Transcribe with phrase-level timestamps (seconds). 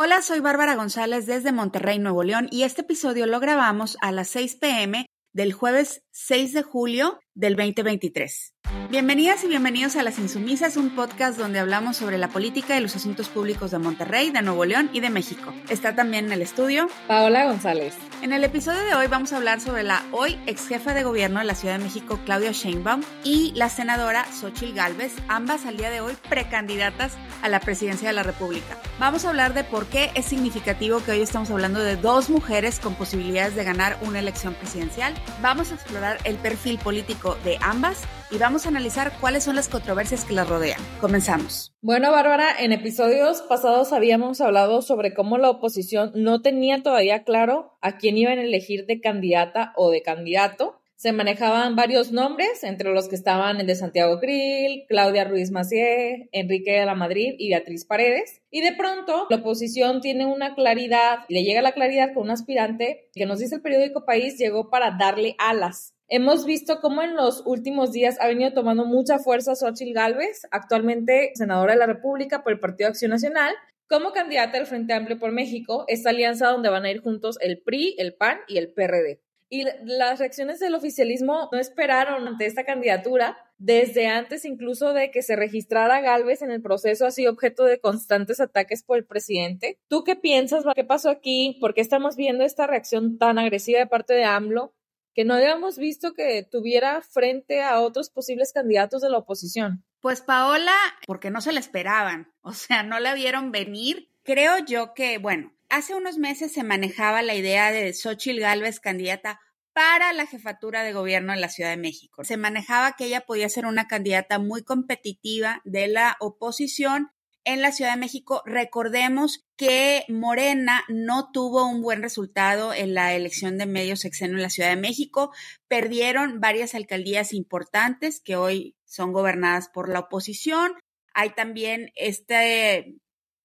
[0.00, 4.28] Hola, soy Bárbara González desde Monterrey, Nuevo León y este episodio lo grabamos a las
[4.28, 8.52] 6 pm del jueves 6 de julio del 2023.
[8.90, 12.96] Bienvenidas y bienvenidos a Las Insumisas, un podcast donde hablamos sobre la política y los
[12.96, 15.52] asuntos públicos de Monterrey, de Nuevo León y de México.
[15.68, 17.94] Está también en el estudio Paola González.
[18.22, 21.38] En el episodio de hoy vamos a hablar sobre la hoy ex jefa de gobierno
[21.38, 25.90] de la Ciudad de México, Claudia Sheinbaum, y la senadora Xochil Gálvez, ambas al día
[25.90, 27.12] de hoy precandidatas
[27.42, 28.76] a la presidencia de la República.
[28.98, 32.80] Vamos a hablar de por qué es significativo que hoy estamos hablando de dos mujeres
[32.80, 35.14] con posibilidades de ganar una elección presidencial.
[35.40, 39.68] Vamos a explorar el perfil político de ambas y vamos a analizar cuáles son las
[39.68, 40.80] controversias que las rodean.
[41.00, 41.72] Comenzamos.
[41.80, 47.78] Bueno, Bárbara, en episodios pasados habíamos hablado sobre cómo la oposición no tenía todavía claro
[47.80, 50.80] a quién iban a elegir de candidata o de candidato.
[50.96, 56.28] Se manejaban varios nombres, entre los que estaban el de Santiago Krill, Claudia Ruiz Macié,
[56.32, 58.42] Enrique de la Madrid y Beatriz Paredes.
[58.50, 63.10] Y de pronto la oposición tiene una claridad, le llega la claridad con un aspirante
[63.14, 67.42] que nos dice el periódico País llegó para darle alas Hemos visto cómo en los
[67.44, 72.54] últimos días ha venido tomando mucha fuerza Xochitl Gálvez, actualmente senadora de la República por
[72.54, 73.54] el Partido Acción Nacional,
[73.90, 77.60] como candidata del Frente Amplio por México, esta alianza donde van a ir juntos el
[77.60, 79.20] PRI, el PAN y el PRD.
[79.50, 83.36] Y las reacciones del oficialismo no esperaron ante esta candidatura.
[83.58, 87.80] Desde antes incluso de que se registrara Galvez en el proceso ha sido objeto de
[87.80, 89.78] constantes ataques por el presidente.
[89.88, 90.64] ¿Tú qué piensas?
[90.74, 91.58] ¿Qué pasó aquí?
[91.60, 94.74] ¿Por qué estamos viendo esta reacción tan agresiva de parte de AMLO?
[95.18, 99.84] Que no habíamos visto que tuviera frente a otros posibles candidatos de la oposición.
[99.98, 100.76] Pues Paola,
[101.08, 104.12] porque no se la esperaban, o sea, no la vieron venir.
[104.22, 109.40] Creo yo que, bueno, hace unos meses se manejaba la idea de Xochitl Gálvez candidata
[109.72, 112.22] para la jefatura de gobierno en la Ciudad de México.
[112.22, 117.10] Se manejaba que ella podía ser una candidata muy competitiva de la oposición
[117.48, 118.42] en la Ciudad de México.
[118.44, 124.42] Recordemos que Morena no tuvo un buen resultado en la elección de medio sexenio en
[124.42, 125.32] la Ciudad de México.
[125.66, 130.74] Perdieron varias alcaldías importantes que hoy son gobernadas por la oposición.
[131.14, 132.98] Hay también este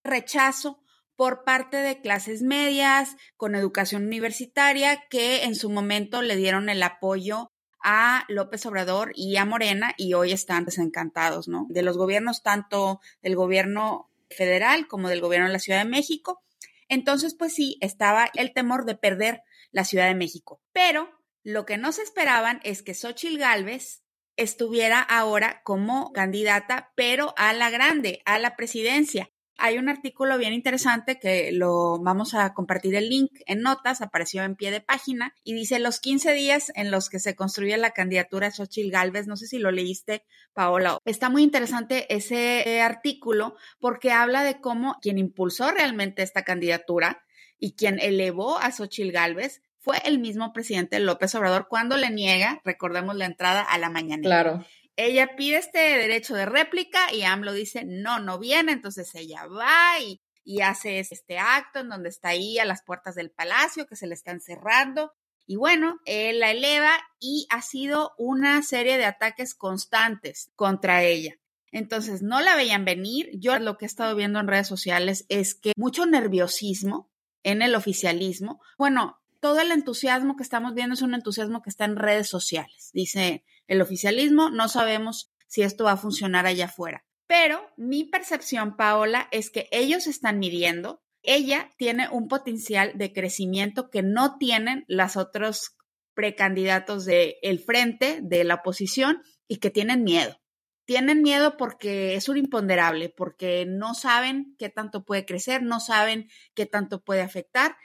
[0.04, 0.84] rechazo
[1.16, 6.84] por parte de clases medias con educación universitaria que en su momento le dieron el
[6.84, 7.53] apoyo
[7.84, 11.68] a López Obrador y a Morena y hoy están desencantados, ¿no?
[11.70, 16.42] De los gobiernos, tanto del gobierno federal como del gobierno de la Ciudad de México.
[16.90, 20.62] Entonces, pues sí, estaba el temor de perder la Ciudad de México.
[20.72, 21.10] Pero
[21.44, 24.02] lo que no se esperaban es que Xochitl Gálvez
[24.38, 29.30] estuviera ahora como candidata, pero a la grande, a la presidencia.
[29.58, 34.44] Hay un artículo bien interesante que lo vamos a compartir el link en notas, apareció
[34.44, 37.92] en pie de página y dice los 15 días en los que se construye la
[37.92, 39.28] candidatura de Xochitl Galvez.
[39.28, 40.98] No sé si lo leíste, Paola.
[41.06, 47.24] Está muy interesante ese artículo porque habla de cómo quien impulsó realmente esta candidatura
[47.60, 52.62] y quien elevó a Xochitl Galvez fue el mismo presidente López Obrador cuando le niega,
[52.64, 54.24] recordemos la entrada a la mañana.
[54.24, 54.66] Claro.
[54.96, 60.00] Ella pide este derecho de réplica y AMLO dice, no, no viene, entonces ella va
[60.00, 63.96] y, y hace este acto en donde está ahí a las puertas del palacio que
[63.96, 65.14] se le están cerrando.
[65.46, 71.38] Y bueno, él la eleva y ha sido una serie de ataques constantes contra ella.
[71.72, 73.32] Entonces, no la veían venir.
[73.34, 77.10] Yo lo que he estado viendo en redes sociales es que mucho nerviosismo
[77.42, 78.62] en el oficialismo.
[78.78, 82.92] Bueno, todo el entusiasmo que estamos viendo es un entusiasmo que está en redes sociales.
[82.94, 87.06] Dice, el oficialismo, no sabemos si esto va a funcionar allá afuera.
[87.28, 93.90] Pero mi percepción, Paola, es que ellos están midiendo, ella tiene un potencial de crecimiento
[93.90, 95.78] que no tienen las otros
[96.14, 100.40] precandidatos del el frente, de la oposición, y que tienen miedo.
[100.86, 106.28] Tienen miedo porque es un imponderable, porque no saben qué tanto puede crecer, no saben
[106.56, 107.78] qué tanto puede afectar.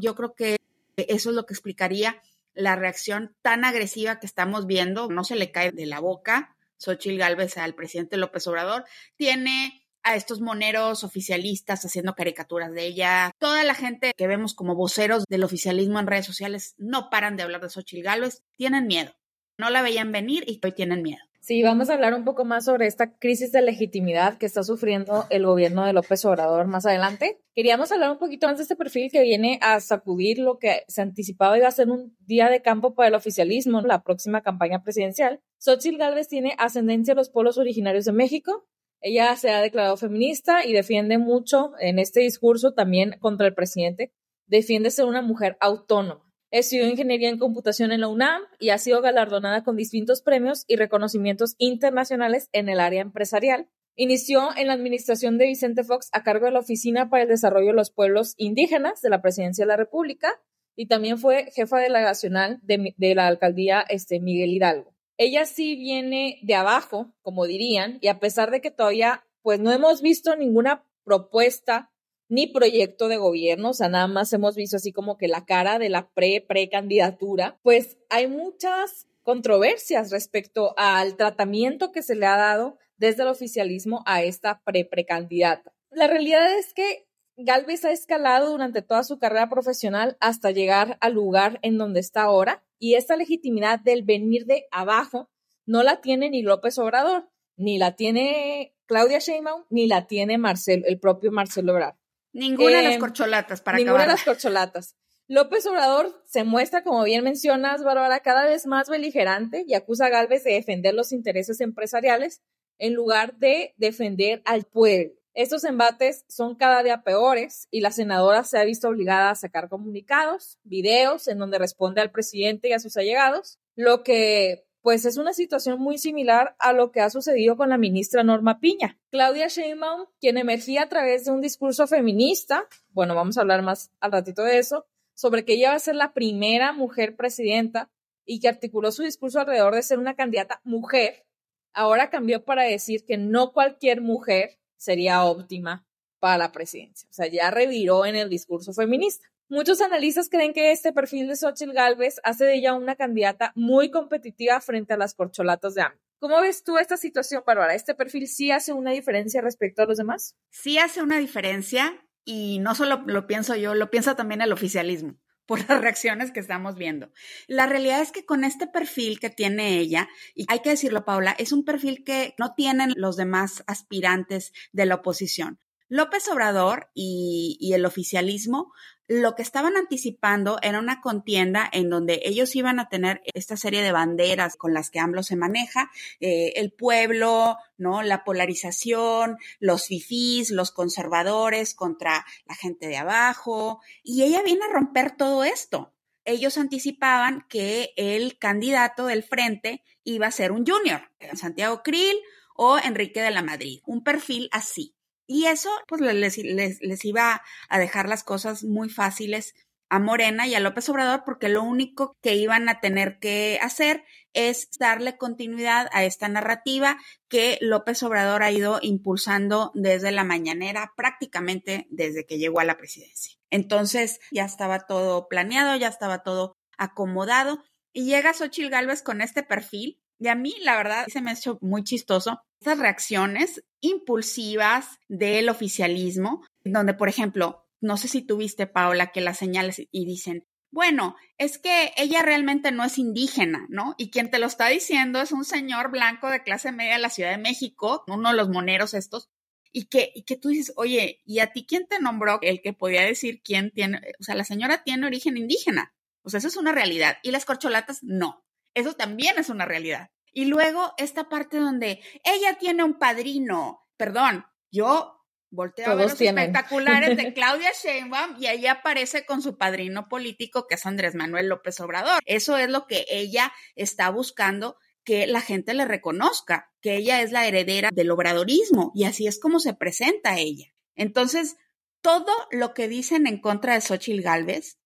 [0.00, 0.56] yo creo que
[0.96, 2.20] eso es lo que explicaría
[2.54, 7.18] la reacción tan agresiva que estamos viendo, no se le cae de la boca Xochitl
[7.18, 8.84] Gálvez al presidente López Obrador,
[9.16, 13.32] tiene a estos moneros oficialistas haciendo caricaturas de ella.
[13.38, 17.42] Toda la gente que vemos como voceros del oficialismo en redes sociales no paran de
[17.42, 19.12] hablar de Xochitl Gálvez, tienen miedo.
[19.58, 21.22] No la veían venir y hoy tienen miedo.
[21.42, 25.24] Sí, vamos a hablar un poco más sobre esta crisis de legitimidad que está sufriendo
[25.30, 27.40] el gobierno de López Obrador más adelante.
[27.54, 31.00] Queríamos hablar un poquito más de este perfil que viene a sacudir lo que se
[31.00, 35.40] anticipaba iba a ser un día de campo para el oficialismo, la próxima campaña presidencial.
[35.58, 38.68] Xochitl Gálvez tiene ascendencia a los pueblos originarios de México.
[39.00, 44.12] Ella se ha declarado feminista y defiende mucho en este discurso también contra el presidente.
[44.46, 49.00] Defiende ser una mujer autónoma Estudió ingeniería en computación en la UNAM y ha sido
[49.02, 53.68] galardonada con distintos premios y reconocimientos internacionales en el área empresarial.
[53.94, 57.68] Inició en la administración de Vicente Fox a cargo de la Oficina para el Desarrollo
[57.68, 60.40] de los Pueblos Indígenas de la Presidencia de la República
[60.74, 64.94] y también fue jefa delegacional de, de la alcaldía este, Miguel Hidalgo.
[65.18, 69.70] Ella sí viene de abajo, como dirían, y a pesar de que todavía pues no
[69.70, 71.92] hemos visto ninguna propuesta
[72.30, 75.78] ni proyecto de gobierno, o sea, nada más hemos visto así como que la cara
[75.78, 82.78] de la pre-precandidatura, pues hay muchas controversias respecto al tratamiento que se le ha dado
[82.96, 85.74] desde el oficialismo a esta pre-precandidata.
[85.90, 91.14] La realidad es que Galvez ha escalado durante toda su carrera profesional hasta llegar al
[91.14, 95.30] lugar en donde está ahora y esta legitimidad del venir de abajo
[95.66, 100.84] no la tiene ni López Obrador, ni la tiene Claudia Sheinbaum, ni la tiene Marcelo,
[100.86, 101.99] el propio Marcelo Obrador.
[102.32, 104.96] Ninguna de las em, corcholatas para Ninguna de las corcholatas.
[105.28, 110.10] López Obrador se muestra, como bien mencionas, Bárbara, cada vez más beligerante y acusa a
[110.10, 112.42] Galvez de defender los intereses empresariales
[112.78, 115.12] en lugar de defender al pueblo.
[115.34, 119.68] Estos embates son cada día peores y la senadora se ha visto obligada a sacar
[119.68, 125.16] comunicados, videos en donde responde al presidente y a sus allegados, lo que pues es
[125.16, 128.98] una situación muy similar a lo que ha sucedido con la ministra Norma Piña.
[129.10, 133.92] Claudia Sheinbaum, quien emergía a través de un discurso feminista, bueno, vamos a hablar más
[134.00, 137.90] al ratito de eso, sobre que ella va a ser la primera mujer presidenta
[138.24, 141.26] y que articuló su discurso alrededor de ser una candidata mujer,
[141.72, 145.86] ahora cambió para decir que no cualquier mujer sería óptima
[146.20, 147.08] para la presidencia.
[147.10, 149.26] O sea, ya reviró en el discurso feminista.
[149.50, 153.90] Muchos analistas creen que este perfil de Xochitl Galvez hace de ella una candidata muy
[153.90, 155.98] competitiva frente a las corcholatas de AMLO.
[156.20, 157.74] ¿Cómo ves tú esta situación, Bárbara?
[157.74, 160.36] ¿Este perfil sí hace una diferencia respecto a los demás?
[160.50, 165.16] Sí hace una diferencia y no solo lo pienso yo, lo piensa también el oficialismo
[165.46, 167.10] por las reacciones que estamos viendo.
[167.48, 171.34] La realidad es que con este perfil que tiene ella, y hay que decirlo, Paula,
[171.36, 175.58] es un perfil que no tienen los demás aspirantes de la oposición.
[175.88, 178.72] López Obrador y, y, el oficialismo
[179.10, 183.82] lo que estaban anticipando era una contienda en donde ellos iban a tener esta serie
[183.82, 185.90] de banderas con las que AMLO se maneja,
[186.20, 188.02] eh, el pueblo, ¿no?
[188.02, 194.72] La polarización, los fifís, los conservadores contra la gente de abajo, y ella viene a
[194.72, 195.92] romper todo esto.
[196.24, 202.16] Ellos anticipaban que el candidato del frente iba a ser un junior, Santiago Krill
[202.54, 204.94] o Enrique de la Madrid, un perfil así.
[205.32, 209.54] Y eso, pues les, les, iba a dejar las cosas muy fáciles
[209.88, 214.02] a Morena y a López Obrador porque lo único que iban a tener que hacer
[214.32, 216.98] es darle continuidad a esta narrativa
[217.28, 222.76] que López Obrador ha ido impulsando desde la mañanera, prácticamente desde que llegó a la
[222.76, 223.38] presidencia.
[223.50, 227.62] Entonces ya estaba todo planeado, ya estaba todo acomodado
[227.92, 231.34] y llega Xochil Gálvez con este perfil y a mí, la verdad, se me ha
[231.34, 238.66] hecho muy chistoso esas reacciones impulsivas del oficialismo, donde, por ejemplo, no sé si tuviste,
[238.66, 243.94] Paola, que las señales y dicen, bueno, es que ella realmente no es indígena, ¿no?
[243.96, 247.10] Y quien te lo está diciendo es un señor blanco de clase media de la
[247.10, 249.30] Ciudad de México, uno de los moneros estos,
[249.72, 252.74] y que, y que tú dices, oye, ¿y a ti quién te nombró el que
[252.74, 255.94] podía decir quién tiene, o sea, la señora tiene origen indígena?
[256.22, 257.16] O sea, eso es una realidad.
[257.22, 258.44] Y las corcholatas, no.
[258.74, 260.10] Eso también es una realidad.
[260.32, 265.16] Y luego esta parte donde ella tiene un padrino, perdón, yo
[265.50, 270.66] volteo a ver los espectaculares de Claudia Sheinbaum y ahí aparece con su padrino político
[270.68, 272.20] que es Andrés Manuel López Obrador.
[272.24, 277.32] Eso es lo que ella está buscando que la gente le reconozca, que ella es
[277.32, 280.72] la heredera del obradorismo y así es como se presenta ella.
[280.94, 281.56] Entonces,
[282.00, 284.78] todo lo que dicen en contra de Xochitl Gálvez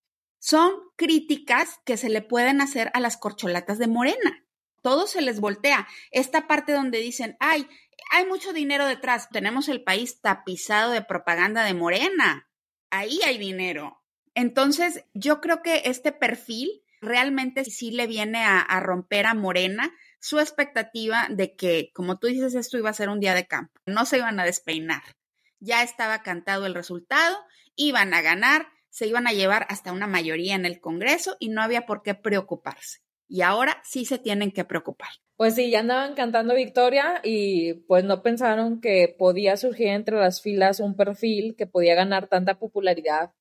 [0.45, 4.45] son críticas que se le pueden hacer a las corcholatas de Morena.
[4.83, 5.87] Todo se les voltea.
[6.11, 7.67] Esta parte donde dicen, ay,
[8.11, 9.27] hay mucho dinero detrás.
[9.29, 12.47] Tenemos el país tapizado de propaganda de Morena.
[12.91, 14.03] Ahí hay dinero.
[14.35, 19.95] Entonces, yo creo que este perfil realmente sí le viene a, a, romper a Morena
[20.19, 23.73] su expectativa de que, como tú dices, esto iba a ser un día de campo.
[23.87, 25.01] No se iban a despeinar.
[25.59, 27.35] Ya estaba cantado el resultado,
[27.75, 31.61] iban a ganar, se iban a llevar hasta una mayoría en el Congreso y no
[31.61, 32.99] había por qué preocuparse.
[33.27, 35.09] Y ahora sí se tienen que preocupar.
[35.35, 40.41] Pues sí, ya andaban cantando victoria y pues no pensaron que podía surgir entre las
[40.41, 43.33] filas un perfil que podía ganar tanta popularidad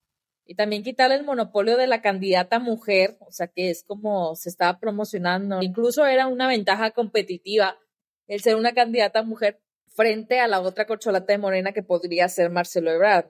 [0.45, 4.49] y también quitarle el monopolio de la candidata mujer, o sea que es como se
[4.49, 5.63] estaba promocionando.
[5.63, 7.79] Incluso era una ventaja competitiva
[8.27, 12.51] el ser una candidata mujer frente a la otra corcholata de Morena que podría ser
[12.51, 13.27] Marcelo Ebrard.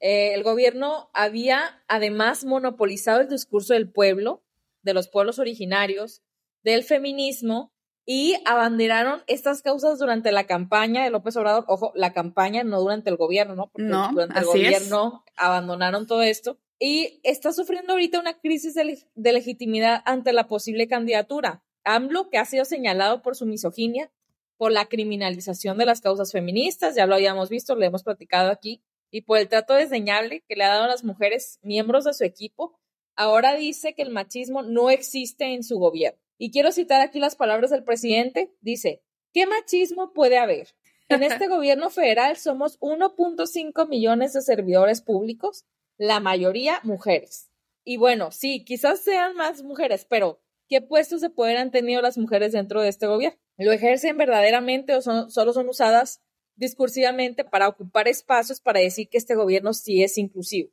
[0.00, 4.42] Eh, el gobierno había además monopolizado el discurso del pueblo,
[4.82, 6.22] de los pueblos originarios,
[6.62, 7.72] del feminismo
[8.04, 11.64] y abanderaron estas causas durante la campaña de López Obrador.
[11.68, 13.70] Ojo, la campaña, no durante el gobierno, ¿no?
[13.70, 16.58] Porque no, durante el gobierno abandonaron todo esto.
[16.78, 21.62] Y está sufriendo ahorita una crisis de, de legitimidad ante la posible candidatura.
[21.84, 24.10] AMLO, que ha sido señalado por su misoginia,
[24.56, 28.82] por la criminalización de las causas feministas, ya lo habíamos visto, lo hemos platicado aquí,
[29.10, 32.24] y por el trato desdeñable que le ha dado a las mujeres miembros de su
[32.24, 32.78] equipo,
[33.16, 36.20] ahora dice que el machismo no existe en su gobierno.
[36.38, 38.54] Y quiero citar aquí las palabras del presidente.
[38.60, 40.68] Dice, ¿qué machismo puede haber?
[41.08, 45.64] En este gobierno federal somos 1.5 millones de servidores públicos,
[45.96, 47.50] la mayoría mujeres.
[47.84, 52.18] Y bueno, sí, quizás sean más mujeres, pero ¿qué puestos de poder han tenido las
[52.18, 53.38] mujeres dentro de este gobierno?
[53.56, 56.22] ¿Lo ejercen verdaderamente o solo son usadas
[56.58, 60.70] discursivamente para ocupar espacios para decir que este gobierno sí es inclusivo?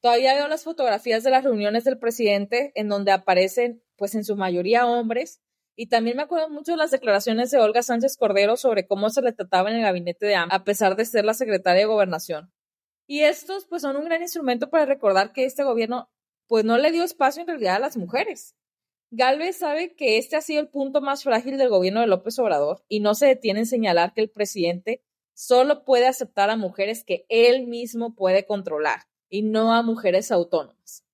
[0.00, 4.34] Todavía veo las fotografías de las reuniones del presidente en donde aparecen, pues en su
[4.34, 5.40] mayoría hombres,
[5.76, 9.22] y también me acuerdo mucho de las declaraciones de Olga Sánchez Cordero sobre cómo se
[9.22, 12.52] le trataba en el gabinete de AMLO, a pesar de ser la secretaria de Gobernación.
[13.06, 16.10] Y estos, pues, son un gran instrumento para recordar que este gobierno,
[16.48, 18.54] pues, no le dio espacio en realidad a las mujeres.
[19.10, 22.84] Galvez sabe que este ha sido el punto más frágil del gobierno de López Obrador
[22.86, 25.02] y no se detiene en señalar que el presidente
[25.40, 31.06] solo puede aceptar a mujeres que él mismo puede controlar y no a mujeres autónomas.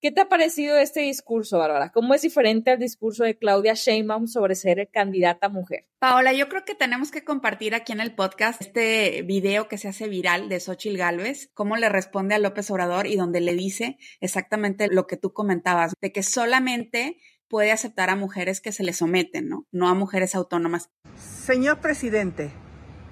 [0.00, 1.90] ¿Qué te ha parecido este discurso, Bárbara?
[1.90, 5.88] ¿Cómo es diferente al discurso de Claudia Sheinbaum sobre ser candidata mujer?
[5.98, 9.88] Paola, yo creo que tenemos que compartir aquí en el podcast este video que se
[9.88, 13.96] hace viral de Xochil Gálvez, cómo le responde a López Obrador y donde le dice
[14.20, 18.92] exactamente lo que tú comentabas, de que solamente puede aceptar a mujeres que se le
[18.92, 19.66] someten, ¿no?
[19.72, 20.90] No a mujeres autónomas.
[21.16, 22.50] Señor presidente,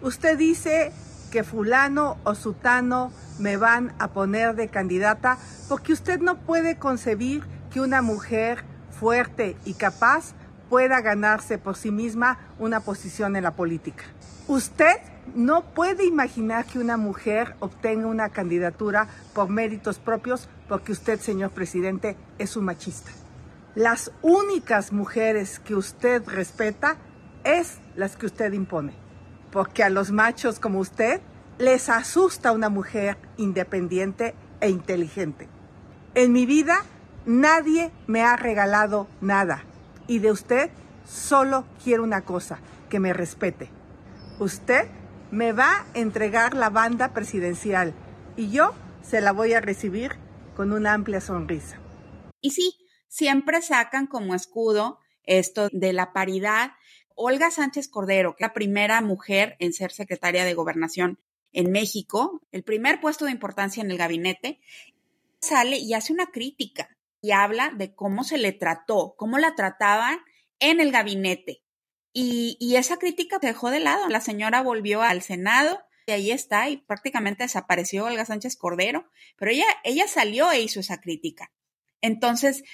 [0.02, 0.92] usted dice
[1.30, 5.38] que fulano o sutano me van a poner de candidata
[5.68, 7.42] porque usted no puede concebir
[7.72, 8.64] que una mujer
[8.98, 10.34] fuerte y capaz
[10.68, 14.04] pueda ganarse por sí misma una posición en la política.
[14.46, 14.96] Usted
[15.34, 21.50] no puede imaginar que una mujer obtenga una candidatura por méritos propios porque usted, señor
[21.50, 23.10] presidente, es un machista.
[23.74, 26.96] Las únicas mujeres que usted respeta
[27.44, 28.92] es las que usted impone,
[29.50, 31.20] porque a los machos como usted
[31.58, 35.48] les asusta una mujer independiente e inteligente.
[36.14, 36.84] En mi vida
[37.26, 39.64] nadie me ha regalado nada
[40.06, 40.70] y de usted
[41.06, 43.70] solo quiero una cosa, que me respete.
[44.38, 44.88] Usted
[45.30, 47.94] me va a entregar la banda presidencial
[48.36, 50.16] y yo se la voy a recibir
[50.56, 51.78] con una amplia sonrisa.
[52.40, 52.74] Y sí,
[53.08, 56.72] siempre sacan como escudo esto de la paridad.
[57.14, 61.18] Olga Sánchez Cordero, la primera mujer en ser secretaria de gobernación
[61.52, 64.60] en México, el primer puesto de importancia en el gabinete,
[65.40, 70.20] sale y hace una crítica y habla de cómo se le trató, cómo la trataban
[70.58, 71.62] en el gabinete.
[72.12, 74.08] Y, esa crítica se dejó de lado.
[74.08, 79.52] La señora volvió al Senado y ahí está y prácticamente desapareció Olga Sánchez Cordero, pero
[79.52, 81.52] ella, ella salió e hizo esa crítica.
[82.00, 82.64] Entonces,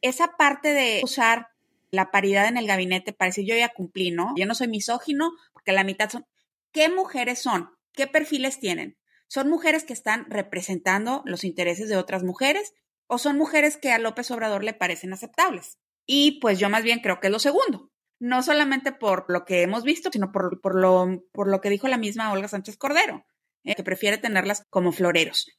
[0.00, 1.53] esa parte de usar
[1.94, 4.34] la paridad en el gabinete para decir yo ya cumplí, ¿no?
[4.36, 6.26] Yo no soy misógino porque la mitad son...
[6.72, 7.70] ¿Qué mujeres son?
[7.92, 8.98] ¿Qué perfiles tienen?
[9.28, 12.74] ¿Son mujeres que están representando los intereses de otras mujeres
[13.06, 15.78] o son mujeres que a López Obrador le parecen aceptables?
[16.06, 17.90] Y pues yo más bien creo que es lo segundo.
[18.18, 21.88] No solamente por lo que hemos visto, sino por, por, lo, por lo que dijo
[21.88, 23.26] la misma Olga Sánchez Cordero,
[23.64, 25.50] eh, que prefiere tenerlas como floreros.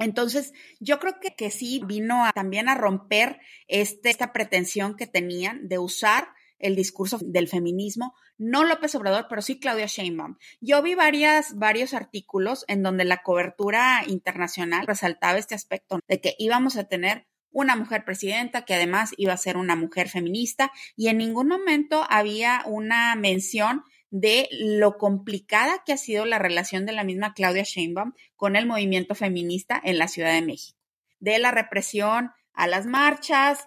[0.00, 3.38] Entonces, yo creo que, que sí vino también a romper
[3.68, 6.28] este, esta pretensión que tenían de usar
[6.58, 10.36] el discurso del feminismo, no López Obrador, pero sí Claudia Sheinbaum.
[10.60, 16.34] Yo vi varias, varios artículos en donde la cobertura internacional resaltaba este aspecto de que
[16.38, 21.08] íbamos a tener una mujer presidenta que además iba a ser una mujer feminista y
[21.08, 26.92] en ningún momento había una mención de lo complicada que ha sido la relación de
[26.92, 30.78] la misma Claudia Sheinbaum con el movimiento feminista en la Ciudad de México,
[31.20, 33.66] de la represión a las marchas,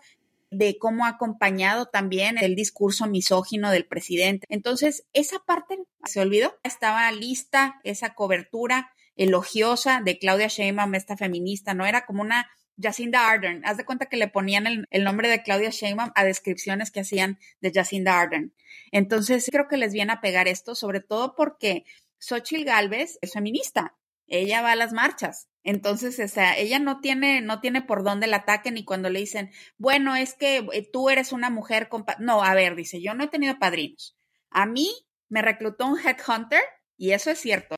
[0.52, 4.46] de cómo ha acompañado también el discurso misógino del presidente.
[4.50, 6.56] Entonces, esa parte se olvidó.
[6.64, 11.86] Estaba lista esa cobertura elogiosa de Claudia Sheinbaum, esta feminista, ¿no?
[11.86, 13.66] Era como una Jacinda Ardern.
[13.66, 17.40] Haz de cuenta que le ponían el, nombre de Claudia Sheinbaum a descripciones que hacían
[17.62, 18.54] de Jacinda Ardern.
[18.94, 21.84] Entonces, creo que les viene a pegar esto, sobre todo porque
[22.20, 23.96] Xochitl Galvez es feminista.
[24.28, 25.50] Ella va a las marchas.
[25.64, 29.20] Entonces, o sea, ella no tiene, no tiene por dónde la ataquen y cuando le
[29.20, 32.06] dicen, bueno, es que eh, tú eres una mujer con...
[32.20, 34.16] No, a ver, dice, yo no he tenido padrinos.
[34.52, 34.92] A mí
[35.28, 36.62] me reclutó un headhunter
[36.96, 37.76] y eso es cierto.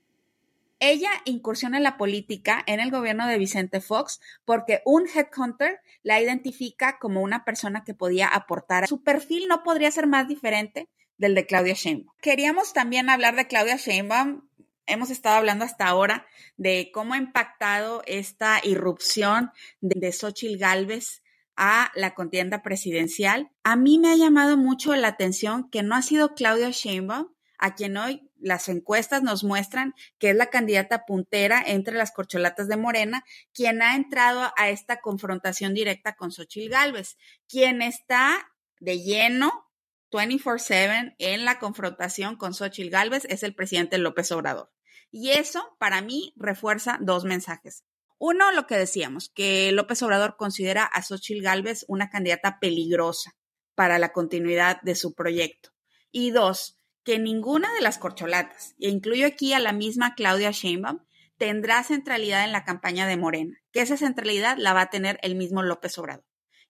[0.82, 6.20] Ella incursiona en la política en el gobierno de Vicente Fox porque un headhunter la
[6.20, 8.86] identifica como una persona que podía aportar.
[8.86, 12.14] Su perfil no podría ser más diferente del de Claudia Sheinbaum.
[12.22, 14.48] Queríamos también hablar de Claudia Sheinbaum.
[14.88, 21.24] Hemos estado hablando hasta ahora de cómo ha impactado esta irrupción de, de Xochitl Galvez
[21.56, 23.50] a la contienda presidencial.
[23.64, 27.74] A mí me ha llamado mucho la atención que no ha sido Claudia Sheinbaum a
[27.76, 32.78] quien hoy las encuestas nos muestran que es la candidata puntera entre las corcholatas de
[32.78, 37.18] Morena, quien ha entrado a esta confrontación directa con Xochitl Gálvez,
[37.48, 39.65] quien está de lleno
[40.12, 44.72] 24/7 en la confrontación con Xochitl Gálvez es el presidente López Obrador.
[45.12, 47.84] Y eso para mí refuerza dos mensajes.
[48.18, 53.36] Uno, lo que decíamos, que López Obrador considera a Xochitl Gálvez una candidata peligrosa
[53.76, 55.72] para la continuidad de su proyecto.
[56.12, 61.06] Y dos, que ninguna de las corcholatas, e incluyo aquí a la misma Claudia Sheinbaum,
[61.38, 65.36] tendrá centralidad en la campaña de Morena, que esa centralidad la va a tener el
[65.36, 66.26] mismo López Obrador.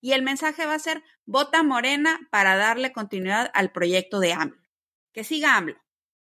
[0.06, 4.62] Y el mensaje va a ser, vota Morena para darle continuidad al proyecto de AMLO.
[5.14, 5.82] Que siga AMLO,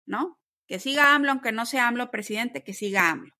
[0.08, 0.42] ¿no?
[0.66, 3.36] Que siga AMLO, aunque no sea AMLO presidente, que siga AMLO.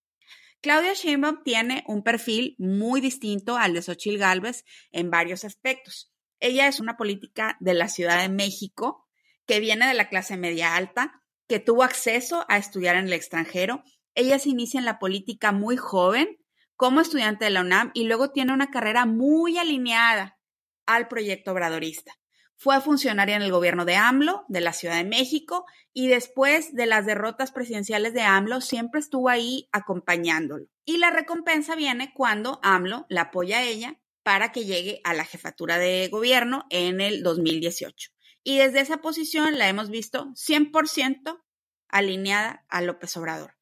[0.62, 6.14] Claudia Sheinbaum tiene un perfil muy distinto al de Xochitl Gálvez en varios aspectos.
[6.40, 9.08] Ella es una política de la Ciudad de México,
[9.48, 13.82] que viene de la clase media alta, que tuvo acceso a estudiar en el extranjero.
[14.14, 16.38] Ella se inicia en la política muy joven
[16.78, 20.38] como estudiante de la UNAM y luego tiene una carrera muy alineada
[20.86, 22.14] al proyecto obradorista.
[22.56, 26.88] Fue funcionaria en el gobierno de AMLO, de la Ciudad de México, y después de
[26.88, 30.66] las derrotas presidenciales de AMLO, siempre estuvo ahí acompañándolo.
[30.86, 35.24] Y la recompensa viene cuando AMLO la apoya a ella para que llegue a la
[35.24, 38.12] jefatura de gobierno en el 2018.
[38.44, 41.44] Y desde esa posición la hemos visto 100%
[41.90, 43.56] alineada a López Obrador,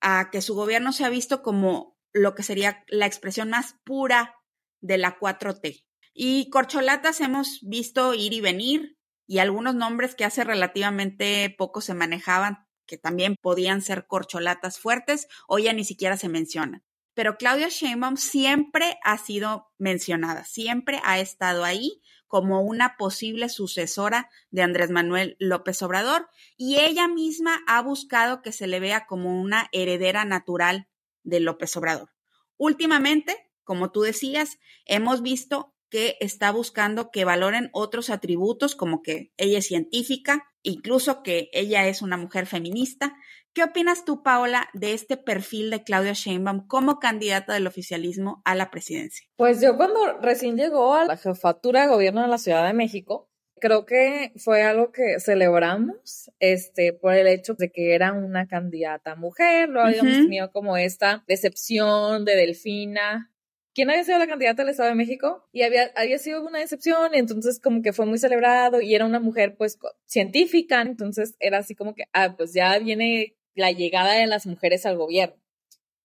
[0.00, 4.36] a que su gobierno se ha visto como lo que sería la expresión más pura
[4.80, 5.84] de la 4T.
[6.14, 11.94] Y corcholatas hemos visto ir y venir y algunos nombres que hace relativamente poco se
[11.94, 16.84] manejaban, que también podían ser corcholatas fuertes, hoy ya ni siquiera se mencionan.
[17.14, 24.30] Pero Claudia Sheinbaum siempre ha sido mencionada, siempre ha estado ahí como una posible sucesora
[24.50, 29.38] de Andrés Manuel López Obrador y ella misma ha buscado que se le vea como
[29.38, 30.88] una heredera natural
[31.22, 32.10] de López Obrador.
[32.56, 39.32] Últimamente, como tú decías, hemos visto que está buscando que valoren otros atributos como que
[39.36, 43.14] ella es científica, incluso que ella es una mujer feminista.
[43.52, 48.54] ¿Qué opinas tú, Paola, de este perfil de Claudia Sheinbaum como candidata del oficialismo a
[48.54, 49.26] la presidencia?
[49.36, 53.30] Pues yo cuando recién llegó a la jefatura de gobierno de la Ciudad de México,
[53.62, 59.14] creo que fue algo que celebramos, este, por el hecho de que era una candidata
[59.14, 63.32] mujer, lo habíamos tenido como esta decepción de Delfina,
[63.72, 67.14] quién había sido la candidata del Estado de México y había, había sido una decepción,
[67.14, 71.58] y entonces como que fue muy celebrado y era una mujer pues científica, entonces era
[71.58, 75.40] así como que, ah, pues ya viene la llegada de las mujeres al gobierno,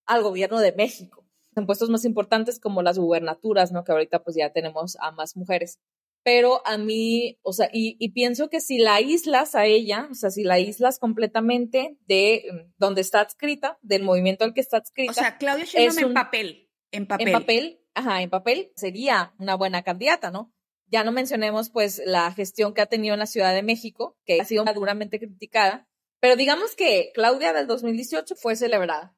[0.05, 3.83] al gobierno de México, en puestos más importantes como las gubernaturas, ¿no?
[3.83, 5.79] Que ahorita pues ya tenemos a más mujeres.
[6.27, 10.13] Pero a mí, o sea, y, y pienso que si la aíslas a ella, o
[10.13, 14.75] sea, si la aíslas completamente de mm, donde está adscrita, del movimiento al que está
[14.75, 15.11] adscrita.
[15.11, 17.27] O sea, Claudia Sheinbaum en papel en papel.
[17.27, 20.53] En papel, ajá, en papel sería una buena candidata, ¿no?
[20.87, 24.41] Ya no mencionemos pues la gestión que ha tenido en la Ciudad de México, que
[24.41, 25.87] ha sido duramente criticada,
[26.19, 29.15] pero digamos que Claudia del 2018 fue celebrada.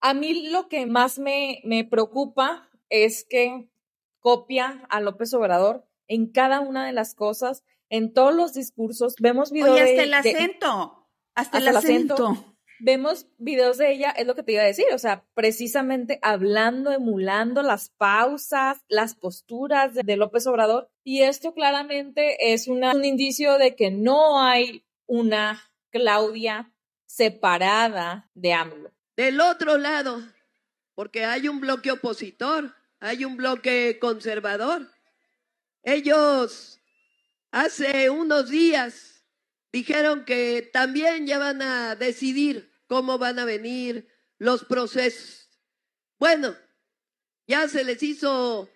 [0.00, 3.68] A mí lo que más me, me preocupa es que
[4.20, 9.14] copia a López Obrador en cada una de las cosas, en todos los discursos.
[9.20, 14.34] Vemos videos Oye, hasta el acento, hasta, el acento vemos videos de ella, es lo
[14.34, 20.16] que te iba a decir, o sea, precisamente hablando, emulando las pausas, las posturas de,
[20.16, 20.90] López Obrador.
[21.04, 26.72] Y esto claramente es un indicio de que no hay una Claudia
[27.06, 28.92] separada de AMLO.
[29.16, 30.22] Del otro lado,
[30.94, 34.90] porque hay un bloque opositor, hay un bloque conservador.
[35.86, 36.80] Ellos
[37.52, 39.24] hace unos días
[39.72, 45.48] dijeron que también ya van a decidir cómo van a venir los procesos.
[46.18, 46.56] Bueno,
[47.46, 48.68] ya se les hizo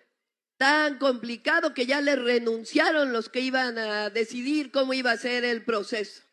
[0.55, 5.43] tan complicado que ya les renunciaron los que iban a decidir cómo iba a ser
[5.43, 6.23] el proceso.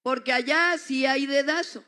[0.00, 1.84] Porque allá sí hay dedazo.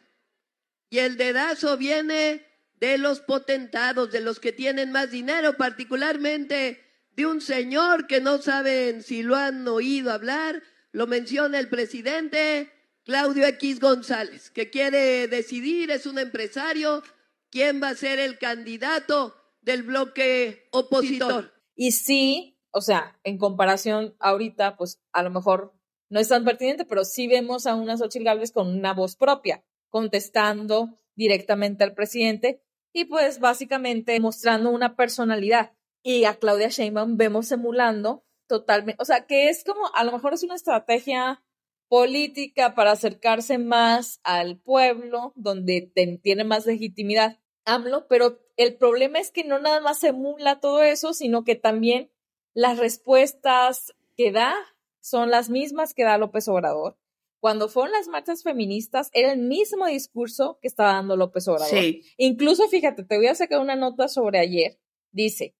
[0.91, 6.89] Y el dedazo viene de los potentados, de los que tienen más dinero, particularmente
[7.21, 12.71] de un señor que no saben si lo han oído hablar, lo menciona el presidente,
[13.05, 17.03] Claudio X González, que quiere decidir, es un empresario,
[17.51, 21.53] quién va a ser el candidato del bloque opositor.
[21.75, 25.75] Y sí, o sea, en comparación ahorita, pues a lo mejor
[26.09, 29.63] no es tan pertinente, pero sí vemos a una Xochitl Gálvez con una voz propia,
[29.91, 32.63] contestando directamente al presidente
[32.95, 35.73] y pues básicamente mostrando una personalidad.
[36.03, 40.35] Y a Claudia Sheinbaum vemos emulando totalmente, o sea, que es como, a lo mejor
[40.35, 41.45] es una estrategia
[41.89, 49.31] política para acercarse más al pueblo, donde tiene más legitimidad AMLO, pero el problema es
[49.31, 52.11] que no nada más emula todo eso, sino que también
[52.55, 54.55] las respuestas que da
[55.01, 56.99] son las mismas que da López Obrador.
[57.41, 61.71] Cuando fueron las marchas feministas, era el mismo discurso que estaba dando López Obrador.
[61.71, 62.03] Sí.
[62.19, 64.79] Incluso, fíjate, te voy a sacar una nota sobre ayer.
[65.11, 65.57] Dice,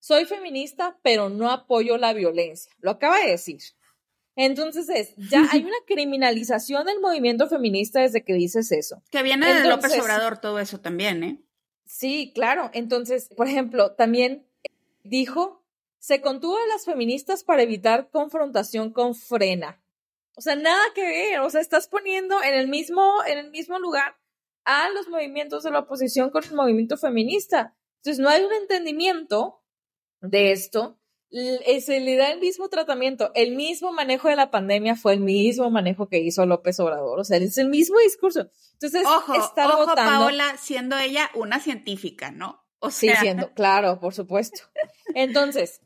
[0.00, 2.72] soy feminista, pero no apoyo la violencia.
[2.80, 3.60] Lo acaba de decir.
[4.34, 9.02] Entonces es, ya hay una criminalización del movimiento feminista desde que dices eso.
[9.10, 11.44] Que viene de López Obrador todo eso también, ¿eh?
[11.84, 12.70] Sí, claro.
[12.72, 14.46] Entonces, por ejemplo, también
[15.02, 15.64] dijo,
[15.98, 19.82] se contuvo a las feministas para evitar confrontación con frena.
[20.36, 21.40] O sea, nada que ver.
[21.40, 24.16] O sea, estás poniendo en el mismo, en el mismo lugar
[24.64, 27.76] a los movimientos de la oposición con el movimiento feminista.
[27.96, 29.59] Entonces, no hay un entendimiento
[30.20, 35.14] de esto se le da el mismo tratamiento, el mismo manejo de la pandemia fue
[35.14, 38.50] el mismo manejo que hizo López Obrador, o sea, es el mismo discurso.
[38.72, 42.64] Entonces, ojo, ojo, Paola, siendo ella una científica, ¿no?
[42.80, 43.14] O sea...
[43.14, 44.62] Sí, siendo, claro, por supuesto.
[45.14, 45.82] Entonces,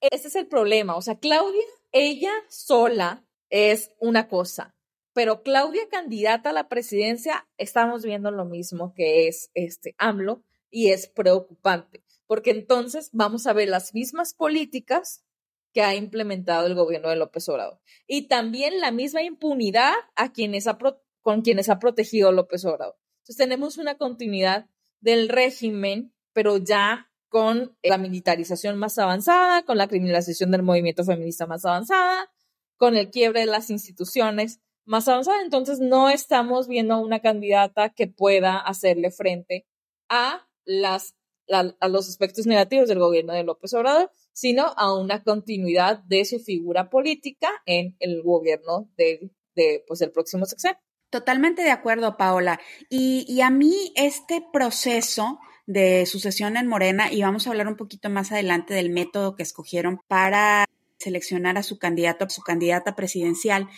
[0.00, 4.76] ese es el problema, o sea, Claudia, ella sola es una cosa,
[5.12, 10.90] pero Claudia candidata a la presidencia, estamos viendo lo mismo que es este AMLO y
[10.90, 15.24] es preocupante porque entonces vamos a ver las mismas políticas
[15.72, 17.80] que ha implementado el gobierno de López Obrador.
[18.06, 20.78] Y también la misma impunidad a quienes ha
[21.20, 22.96] con quienes ha protegido López Obrador.
[23.18, 29.88] Entonces tenemos una continuidad del régimen, pero ya con la militarización más avanzada, con la
[29.88, 32.30] criminalización del movimiento feminista más avanzada,
[32.76, 35.42] con el quiebre de las instituciones más avanzada.
[35.42, 39.66] Entonces no estamos viendo una candidata que pueda hacerle frente
[40.08, 41.14] a las
[41.50, 46.38] a, los aspectos negativos del gobierno de López Obrador, sino a una continuidad de su
[46.40, 50.78] figura política en el gobierno de, de pues, próximo sexenio.
[51.10, 52.60] Totalmente de acuerdo, Paola.
[52.90, 57.76] Y, y, a mí este proceso de sucesión en Morena, y vamos a hablar un
[57.76, 60.66] poquito más adelante del método que escogieron para
[60.98, 63.68] seleccionar a su candidato, a su candidata presidencial,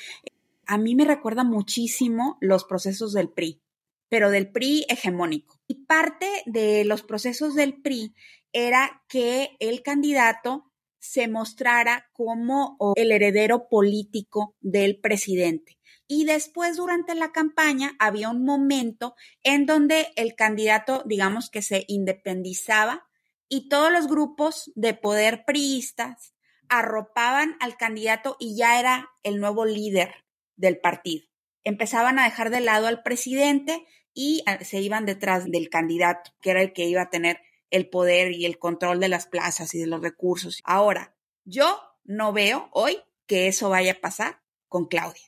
[0.67, 3.61] a mí me recuerda muchísimo los procesos del PRI
[4.09, 5.58] pero del PRI hegemónico.
[5.69, 8.15] Y parte de los procesos del PRI
[8.53, 15.79] era que el candidato se mostrara como el heredero político del presidente.
[16.09, 21.85] Y después, durante la campaña, había un momento en donde el candidato, digamos que se
[21.87, 23.07] independizaba
[23.49, 26.35] y todos los grupos de poder priistas
[26.69, 30.25] arropaban al candidato y ya era el nuevo líder
[30.57, 31.27] del partido.
[31.69, 36.53] Empezaban a dejar de lado al presidente y ah, se iban detrás del candidato, que
[36.53, 39.79] era el que iba a tener el poder y el control de las plazas y
[39.79, 40.63] de los recursos.
[40.65, 45.27] Ahora, yo no veo hoy que eso vaya a pasar con Claudia.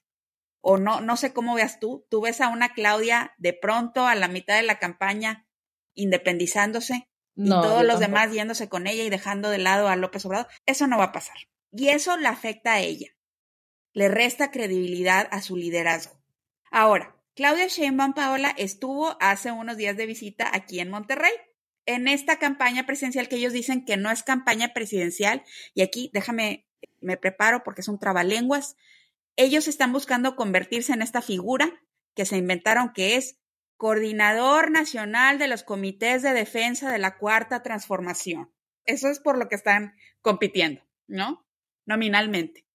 [0.62, 2.07] O no, no sé cómo veas tú.
[2.09, 5.46] Tú ves a una Claudia de pronto a la mitad de la campaña
[5.92, 10.46] independizándose y todos los demás yéndose con ella y dejando de lado a López Obrador.
[10.64, 11.37] Eso no va a pasar.
[11.70, 13.09] Y eso la afecta a ella.
[13.92, 16.19] Le resta credibilidad a su liderazgo.
[16.70, 21.33] Ahora, Claudia Sheinbaum Paola estuvo hace unos días de visita aquí en Monterrey
[21.87, 25.42] en esta campaña presidencial que ellos dicen que no es campaña presidencial
[25.74, 26.66] y aquí déjame
[27.00, 28.76] me preparo porque es un trabalenguas.
[29.37, 31.83] Ellos están buscando convertirse en esta figura
[32.14, 33.38] que se inventaron que es
[33.76, 38.52] coordinador nacional de los comités de defensa de la cuarta transformación.
[38.85, 41.46] Eso es por lo que están compitiendo, ¿no?
[41.87, 42.66] Nominalmente.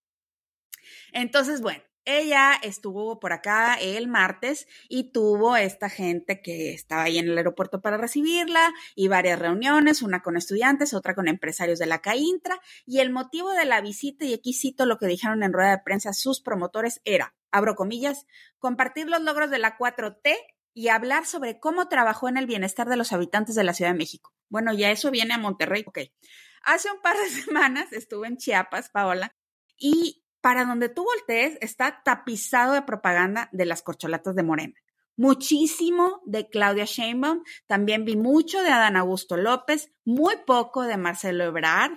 [1.11, 7.17] Entonces, bueno, ella estuvo por acá el martes y tuvo esta gente que estaba ahí
[7.17, 11.87] en el aeropuerto para recibirla y varias reuniones, una con estudiantes, otra con empresarios de
[11.87, 12.59] la CAINTRA.
[12.85, 15.83] Y el motivo de la visita, y aquí cito lo que dijeron en rueda de
[15.83, 18.25] prensa sus promotores, era, abro comillas,
[18.59, 20.35] compartir los logros de la 4T
[20.73, 23.97] y hablar sobre cómo trabajó en el bienestar de los habitantes de la Ciudad de
[23.97, 24.33] México.
[24.49, 25.83] Bueno, ya eso viene a Monterrey.
[25.87, 25.99] Ok.
[26.63, 29.31] Hace un par de semanas estuve en Chiapas, Paola,
[29.77, 34.75] y para donde tú voltees está tapizado de propaganda de las corcholatas de Morena.
[35.17, 41.45] Muchísimo de Claudia Sheinbaum, también vi mucho de Adán Augusto López, muy poco de Marcelo
[41.45, 41.93] Ebrard.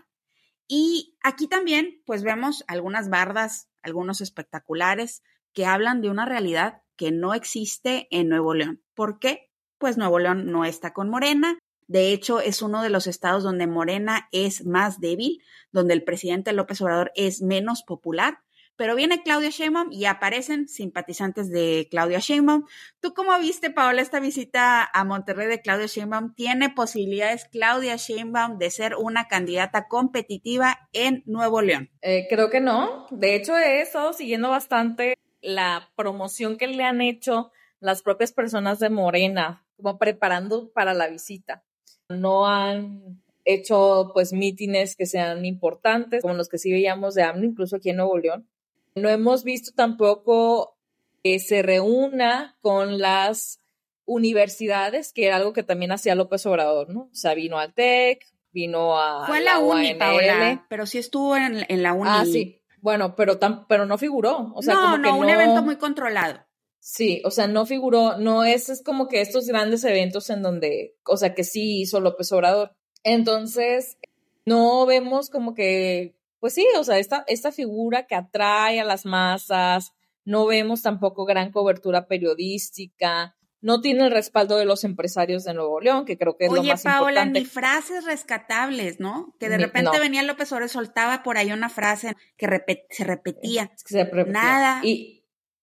[0.67, 7.13] Y aquí también, pues vemos algunas bardas, algunos espectaculares que hablan de una realidad que
[7.13, 8.83] no existe en Nuevo León.
[8.95, 9.51] ¿Por qué?
[9.77, 11.59] Pues Nuevo León no está con Morena.
[11.89, 16.53] De hecho, es uno de los estados donde Morena es más débil, donde el presidente
[16.53, 18.41] López Obrador es menos popular.
[18.77, 22.65] Pero viene Claudia Sheinbaum y aparecen simpatizantes de Claudia Sheinbaum.
[23.01, 26.35] ¿Tú cómo viste, Paola, esta visita a Monterrey de Claudia Sheinbaum?
[26.35, 31.91] ¿Tiene posibilidades Claudia Sheinbaum de ser una candidata competitiva en Nuevo León?
[32.03, 33.07] Eh, creo que no.
[33.11, 38.79] De hecho, he estado siguiendo bastante la promoción que le han hecho las propias personas
[38.79, 41.65] de Morena, como preparando para la visita.
[42.09, 47.47] No han hecho pues mítines que sean importantes, como los que sí veíamos de AMLO,
[47.47, 48.47] incluso aquí en Nuevo León.
[48.95, 50.77] No hemos visto tampoco
[51.23, 53.61] que se reúna con las
[54.05, 57.03] universidades, que era algo que también hacía López Obrador, ¿no?
[57.13, 59.27] O sea, vino al TEC, vino a.
[59.27, 62.11] Fue la, la uni, Paola, pero sí estuvo en, en, la uni.
[62.11, 62.61] Ah, sí.
[62.81, 64.53] Bueno, pero, tan, pero no figuró.
[64.55, 66.41] O sea, no, como no, que un evento muy controlado.
[66.81, 70.97] Sí, o sea, no figuró, no es, es como que estos grandes eventos en donde,
[71.05, 72.73] o sea, que sí hizo López Obrador.
[73.05, 73.99] Entonces,
[74.47, 79.05] no vemos como que pues sí, o sea, esta, esta figura que atrae a las
[79.05, 79.93] masas,
[80.25, 85.81] no vemos tampoco gran cobertura periodística, no tiene el respaldo de los empresarios de Nuevo
[85.81, 87.41] León, que creo que es Oye, lo más Paola, importante.
[87.41, 89.35] ni frases rescatables, ¿no?
[89.41, 90.01] Que de Ni- repente no.
[90.01, 93.73] venía López Obrador y soltaba por ahí una frase que repet- se repetía.
[93.75, 94.33] Se repetía.
[94.33, 94.81] Nada.
[94.85, 95.18] Y,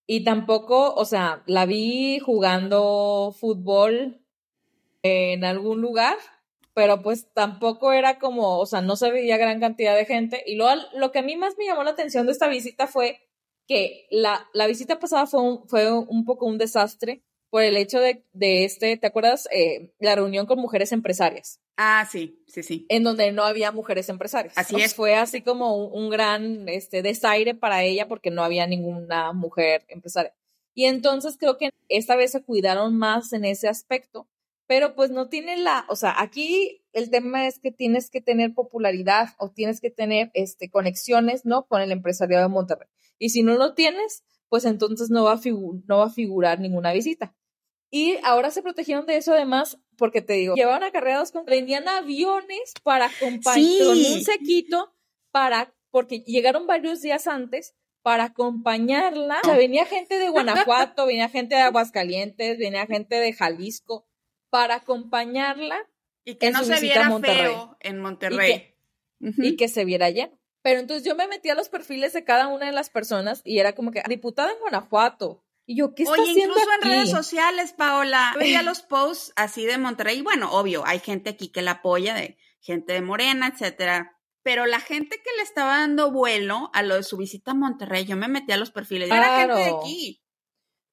[0.08, 4.22] y tampoco, o sea, la vi jugando fútbol
[5.04, 6.18] en algún lugar,
[6.74, 10.44] pero pues tampoco era como, o sea, no se veía gran cantidad de gente.
[10.46, 13.20] Y luego lo que a mí más me llamó la atención de esta visita fue
[13.68, 18.24] que la, la visita pasada fue fue un poco un desastre por el hecho de,
[18.34, 19.48] de este, ¿te acuerdas?
[19.52, 22.86] Eh, la reunión con mujeres empresarias Ah, sí, sí, sí.
[22.90, 24.54] en donde no había mujeres empresarias.
[24.58, 24.96] Así es.
[24.96, 29.86] Fue así como un, un gran este, desaire para ella porque no había ninguna mujer
[29.90, 30.34] empresaria.
[30.74, 34.28] Y entonces creo que esta vez se cuidaron más en ese aspecto,
[34.68, 38.54] pero pues no tiene la, o sea, aquí el tema es que tienes que tener
[38.54, 41.66] popularidad o tienes que tener este, conexiones, ¿no?
[41.68, 42.90] Con el empresariado de Monterrey.
[43.20, 44.24] Y si no lo tienes,
[44.56, 47.36] pues entonces no va a, figu- no va a figurar ninguna visita.
[47.92, 52.74] Y ahora se protegieron de eso además, porque te digo, llevaban acarreados con, venían aviones
[52.84, 53.80] para acompañar, Sí.
[53.86, 54.94] con un sequito
[55.32, 59.40] para, porque llegaron varios días antes para acompañarla.
[59.44, 64.08] O sea, venía gente de Guanajuato, venía gente de Aguascalientes, venía gente de Jalisco
[64.50, 65.78] para acompañarla
[66.24, 67.38] Y que En no su se visita a viera Monterrey.
[67.54, 68.72] feo en Monterrey.
[69.20, 69.42] Ujú.
[69.44, 70.38] y que se viera lleno.
[70.66, 73.60] Pero entonces yo me metí a los perfiles de cada una de las personas y
[73.60, 75.44] era como que diputada en Guanajuato.
[75.68, 76.88] Y yo, ¿qué está Oye, haciendo incluso aquí?
[76.88, 80.18] en redes sociales, Paola, yo veía los posts así de Monterrey.
[80.18, 84.18] y Bueno, obvio, hay gente aquí que la apoya, de gente de Morena, etcétera.
[84.42, 88.06] Pero la gente que le estaba dando vuelo a lo de su visita a Monterrey,
[88.06, 89.08] yo me metí a los perfiles.
[89.10, 89.80] y Era gente de Claro.
[89.82, 90.24] aquí.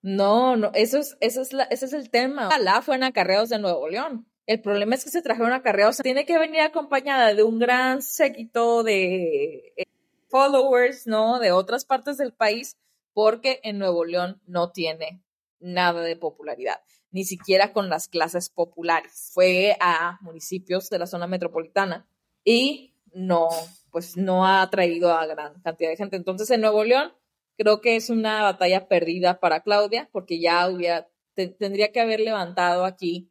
[0.02, 2.48] No, no, eso es, eso es la, ese es el tema.
[2.48, 4.26] Ojalá fueran acarreados de Nuevo León.
[4.46, 5.98] El problema es que se trajeron acarreados.
[5.98, 9.85] Tiene que venir acompañada de un gran séquito de eh,
[10.28, 11.38] followers, ¿no?
[11.38, 12.76] De otras partes del país,
[13.12, 15.22] porque en Nuevo León no tiene
[15.61, 16.81] nada de popularidad,
[17.12, 19.31] ni siquiera con las clases populares.
[19.33, 22.09] Fue a municipios de la zona metropolitana
[22.44, 23.48] y no,
[23.92, 26.16] pues no ha atraído a gran cantidad de gente.
[26.16, 27.12] Entonces, en Nuevo León,
[27.57, 32.18] creo que es una batalla perdida para Claudia, porque ya hubiera, te- tendría que haber
[32.20, 33.31] levantado aquí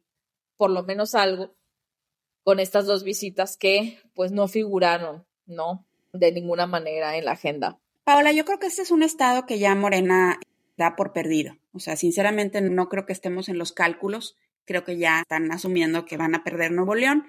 [0.62, 1.56] por lo menos algo
[2.44, 5.84] con estas dos visitas que pues no figuraron, ¿no?
[6.12, 7.80] De ninguna manera en la agenda.
[8.04, 10.38] Paola, yo creo que este es un estado que ya Morena
[10.76, 11.56] da por perdido.
[11.72, 14.36] O sea, sinceramente no creo que estemos en los cálculos.
[14.64, 17.26] Creo que ya están asumiendo que van a perder Nuevo León.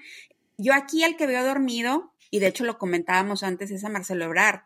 [0.60, 4.26] Yo aquí al que veo dormido, y de hecho lo comentábamos antes, es a Marcelo
[4.26, 4.62] Ebrard.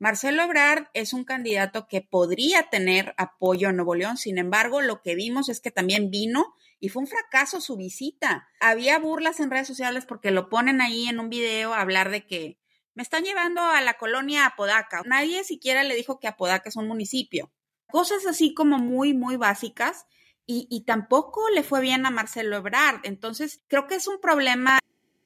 [0.00, 5.02] Marcelo Ebrard es un candidato que podría tener apoyo en Nuevo León, sin embargo, lo
[5.02, 8.48] que vimos es que también vino y fue un fracaso su visita.
[8.60, 12.26] Había burlas en redes sociales porque lo ponen ahí en un video a hablar de
[12.26, 12.58] que
[12.94, 15.02] me están llevando a la colonia Apodaca.
[15.06, 17.52] Nadie siquiera le dijo que Apodaca es un municipio.
[17.86, 20.06] Cosas así como muy, muy básicas.
[20.46, 23.00] Y, y tampoco le fue bien a Marcelo Ebrard.
[23.04, 24.78] Entonces, creo que es un problema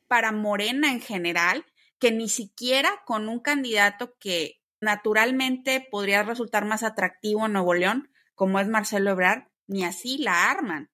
[0.08, 1.64] para Morena en general,
[1.98, 8.10] que ni siquiera con un candidato que naturalmente podría resultar más atractivo en Nuevo León,
[8.34, 10.90] como es Marcelo Ebrard, ni así la arman.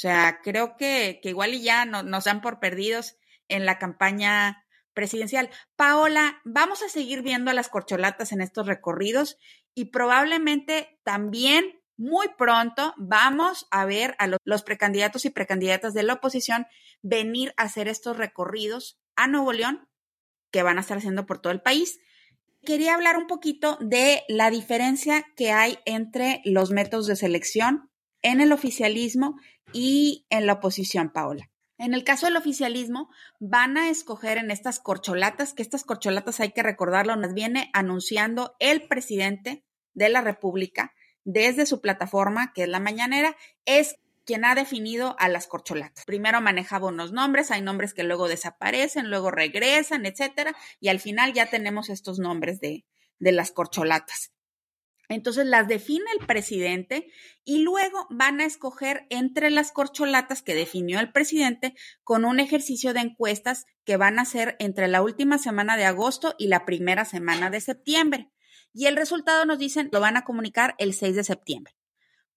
[0.00, 3.16] Sea, creo que, que igual y ya no, nos dan por perdidos
[3.48, 5.50] en la campaña presidencial.
[5.76, 9.36] Paola, vamos a seguir viendo a las corcholatas en estos recorridos
[9.74, 16.02] y probablemente también muy pronto vamos a ver a lo- los precandidatos y precandidatas de
[16.02, 16.66] la oposición
[17.02, 19.86] venir a hacer estos recorridos a Nuevo León
[20.50, 22.00] que van a estar haciendo por todo el país.
[22.64, 27.90] Quería hablar un poquito de la diferencia que hay entre los métodos de selección
[28.22, 29.36] en el oficialismo
[29.72, 31.50] y en la oposición, Paola.
[31.78, 36.52] En el caso del oficialismo, van a escoger en estas corcholatas, que estas corcholatas hay
[36.52, 40.92] que recordarlo, nos viene anunciando el presidente de la República
[41.24, 46.04] desde su plataforma, que es la mañanera, es quien ha definido a las corcholatas.
[46.04, 51.32] Primero manejaba unos nombres, hay nombres que luego desaparecen, luego regresan, etcétera, y al final
[51.32, 52.84] ya tenemos estos nombres de,
[53.18, 54.32] de las corcholatas.
[55.10, 57.10] Entonces las define el presidente
[57.44, 62.94] y luego van a escoger entre las corcholatas que definió el presidente con un ejercicio
[62.94, 67.04] de encuestas que van a ser entre la última semana de agosto y la primera
[67.04, 68.30] semana de septiembre.
[68.72, 71.74] Y el resultado nos dicen lo van a comunicar el 6 de septiembre.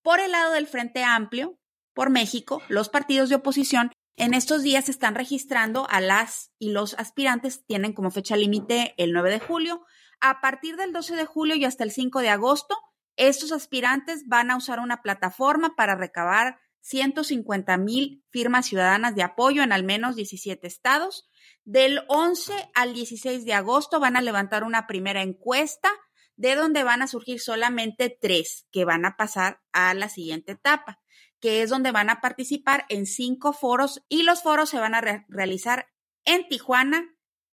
[0.02, 1.60] Por el lado del Frente Amplio,
[1.94, 6.96] por México, los partidos de oposición en estos días están registrando a las y los
[6.96, 9.86] aspirantes, tienen como fecha límite el 9 de julio
[10.22, 12.76] a partir del 12 de julio y hasta el 5 de agosto,
[13.16, 19.64] estos aspirantes van a usar una plataforma para recabar 150 mil firmas ciudadanas de apoyo
[19.64, 21.30] en al menos 17 estados.
[21.64, 25.90] Del 11 al 16 de agosto van a levantar una primera encuesta
[26.36, 31.00] de donde van a surgir solamente tres que van a pasar a la siguiente etapa,
[31.40, 35.26] que es donde van a participar en cinco foros y los foros se van a
[35.30, 35.88] realizar
[36.26, 37.06] en Tijuana,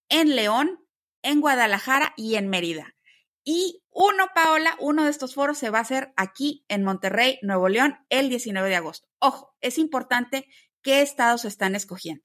[0.10, 0.80] en León,
[1.22, 2.96] en Guadalajara y en Mérida.
[3.44, 7.70] Y uno, Paola, uno de estos foros se va a hacer aquí en Monterrey, Nuevo
[7.70, 9.08] León, el 19 de agosto.
[9.20, 10.48] Ojo, es importante
[10.82, 12.24] qué estados están escogiendo.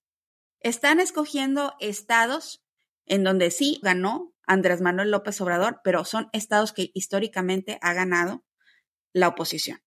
[0.60, 2.64] Están escogiendo estados
[3.06, 8.44] en donde sí ganó Andrés Manuel López Obrador, pero son estados que históricamente ha ganado
[9.12, 9.82] la oposición.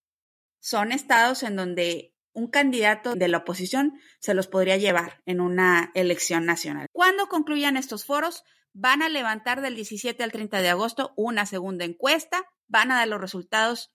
[0.60, 5.92] Son estados en donde un candidato de la oposición se los podría llevar en una
[5.96, 6.88] elección nacional.
[6.92, 8.44] Cuando concluyan estos foros,
[8.80, 13.08] van a levantar del 17 al 30 de agosto una segunda encuesta, van a dar
[13.08, 13.92] los resultados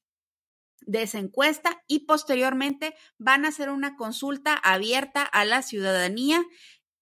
[0.81, 6.43] de esa encuesta y posteriormente van a hacer una consulta abierta a la ciudadanía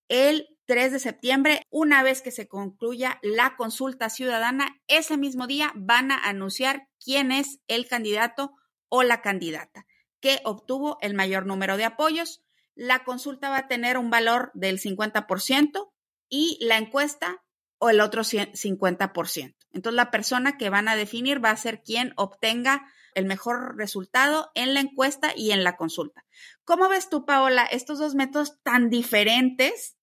[0.08, 1.62] el 3 de septiembre.
[1.70, 7.32] Una vez que se concluya la consulta ciudadana, ese mismo día van a anunciar quién
[7.32, 8.52] es el candidato
[8.90, 9.86] o la candidata
[10.20, 12.42] que obtuvo el mayor número de apoyos.
[12.74, 15.90] La consulta va a tener un valor del 50%
[16.28, 17.42] y la encuesta
[17.80, 19.56] o el otro 50%.
[19.72, 24.50] Entonces, la persona que van a definir va a ser quien obtenga el mejor resultado
[24.54, 26.24] en la encuesta y en la consulta.
[26.64, 29.96] ¿Cómo ves tú, Paola, estos dos métodos tan diferentes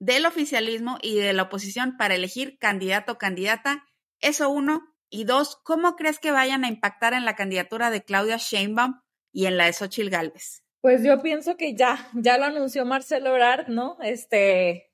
[0.00, 3.84] del oficialismo y de la oposición para elegir candidato o candidata?
[4.20, 4.94] Eso uno.
[5.10, 9.00] Y dos, ¿cómo crees que vayan a impactar en la candidatura de Claudia Sheinbaum
[9.32, 10.64] y en la de Xochitl Galvez?
[10.80, 13.96] Pues yo pienso que ya, ya lo anunció Marcelo Ebrard, ¿no?
[14.00, 14.87] Este,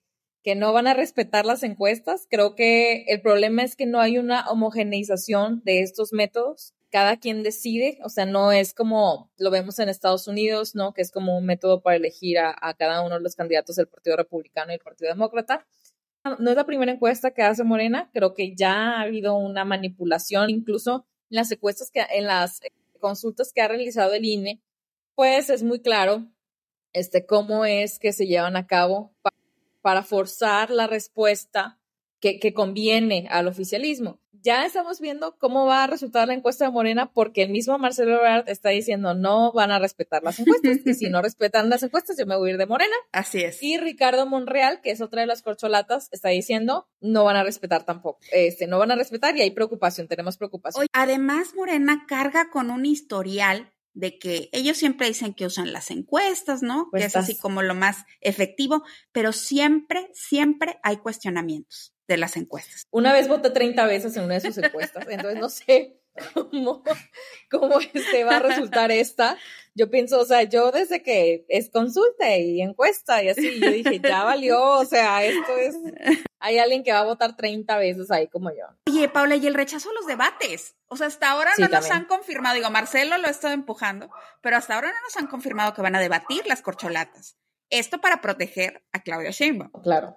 [0.44, 2.26] que no van a respetar las encuestas.
[2.30, 6.74] Creo que el problema es que no hay una homogeneización de estos métodos.
[6.90, 10.92] Cada quien decide, o sea, no es como lo vemos en Estados Unidos, ¿no?
[10.92, 14.16] Que es como un método para elegir a, cada uno de los candidatos del Partido
[14.16, 15.66] Republicano y el Partido Demócrata.
[16.38, 20.50] No es la primera encuesta que hace Morena, creo que ya ha habido una manipulación,
[20.50, 22.60] incluso en las encuestas que, en las
[23.00, 24.62] consultas que ha realizado el INE,
[25.14, 26.26] pues es muy claro
[26.92, 29.14] este, cómo es que se llevan a cabo
[29.84, 31.78] para forzar la respuesta
[32.18, 34.18] que, conviene al oficialismo.
[34.32, 38.14] Ya estamos viendo cómo va a resultar la encuesta de Morena porque el mismo Marcelo
[38.14, 42.16] Ebrard está diciendo no van a respetar las encuestas y si no respetan las encuestas
[42.16, 42.94] yo me voy a ir de Morena.
[43.12, 43.62] Así es.
[43.62, 47.84] Y Ricardo Monreal, que es otra de las corcholatas, está diciendo no van a respetar
[47.84, 48.20] tampoco.
[48.32, 50.86] Este, no van a respetar y hay preocupación, tenemos preocupación.
[50.94, 56.62] además Morena carga con un historial de que ellos siempre dicen que usan las encuestas,
[56.62, 56.90] ¿no?
[56.92, 62.84] Que es así como lo más efectivo, pero siempre, siempre hay cuestionamientos de las encuestas.
[62.90, 66.00] Una vez voté 30 veces en una de sus encuestas, entonces no sé
[66.34, 66.82] cómo,
[67.50, 69.38] cómo este va a resultar esta.
[69.76, 74.00] Yo pienso, o sea, yo desde que es consulta y encuesta y así, yo dije,
[74.00, 75.76] ya valió, o sea, esto es,
[76.38, 78.66] hay alguien que va a votar 30 veces ahí como yo.
[78.88, 80.76] Oye, Paula, y el rechazo a los debates.
[80.86, 84.10] O sea, hasta ahora no nos han confirmado, digo, Marcelo lo ha estado empujando,
[84.40, 87.36] pero hasta ahora no nos han confirmado que van a debatir las corcholatas.
[87.70, 89.82] Esto para proteger a Claudia Sheinbaum.
[89.82, 90.16] Claro.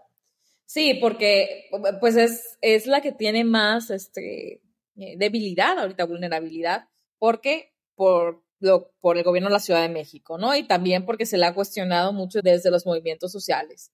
[0.65, 1.70] Sí, porque
[2.02, 4.62] pues es, es la que tiene más este,
[4.98, 10.38] eh, debilidad, ahorita vulnerabilidad, porque por, lo, por el gobierno de la Ciudad de México,
[10.38, 10.55] ¿no?
[10.55, 13.91] Y también porque se le ha cuestionado mucho desde los movimientos sociales.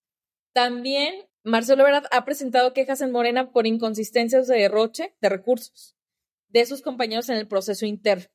[0.54, 5.96] También Marcelo Ebrard ha presentado quejas en Morena por inconsistencias de derroche de recursos
[6.50, 8.26] de sus compañeros en el proceso interno.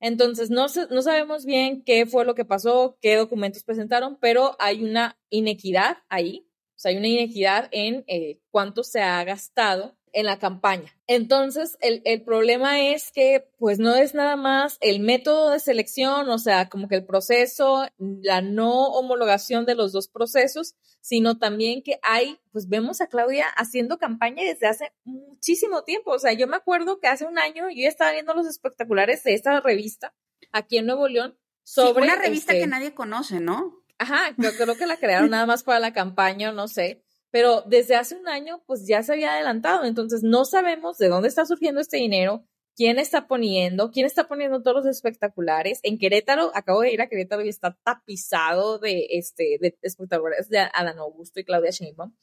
[0.00, 4.84] Entonces, no, no sabemos bien qué fue lo que pasó, qué documentos presentaron, pero hay
[4.84, 6.47] una inequidad ahí
[6.78, 10.96] O sea, hay una inequidad en eh, cuánto se ha gastado en la campaña.
[11.08, 16.30] Entonces, el, el, problema es que, pues, no es nada más el método de selección,
[16.30, 21.82] o sea, como que el proceso, la no homologación de los dos procesos, sino también
[21.82, 26.12] que hay, pues, vemos a Claudia haciendo campaña desde hace muchísimo tiempo.
[26.12, 29.34] O sea, yo me acuerdo que hace un año yo estaba viendo los espectaculares de
[29.34, 30.14] esta revista
[30.52, 32.04] aquí en Nuevo León sobre...
[32.04, 33.82] una revista que este nadie conoce, ¿no?
[33.98, 37.96] Ajá, yo creo que la crearon nada más para la campaña, no sé pero desde
[37.96, 41.80] hace un año pues ya se había adelantado, entonces no sabemos de dónde está surgiendo
[41.80, 42.44] este dinero,
[42.74, 45.80] quién está poniendo, quién está poniendo todos los espectaculares.
[45.82, 50.58] En Querétaro, acabo de ir a Querétaro y está tapizado de, este, de espectaculares de
[50.58, 52.14] Adán Augusto y Claudia Sheinbaum.